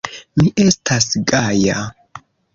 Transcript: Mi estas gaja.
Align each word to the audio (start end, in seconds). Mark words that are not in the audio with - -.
Mi 0.39 0.47
estas 0.63 1.07
gaja. 1.33 1.79